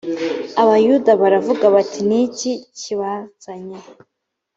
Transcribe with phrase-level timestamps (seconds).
[0.61, 3.77] abayuda baravuga bati ni iki kibazanye